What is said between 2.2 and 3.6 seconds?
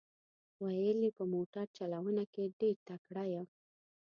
کې ډېر تکړه یم.